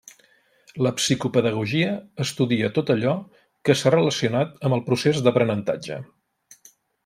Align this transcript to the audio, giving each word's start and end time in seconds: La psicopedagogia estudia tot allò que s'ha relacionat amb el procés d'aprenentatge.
La 0.85 0.91
psicopedagogia 0.99 1.91
estudia 2.25 2.71
tot 2.79 2.91
allò 2.95 3.13
que 3.69 3.77
s'ha 3.83 3.95
relacionat 3.97 4.59
amb 4.69 4.79
el 4.81 4.85
procés 4.91 5.21
d'aprenentatge. 5.29 6.03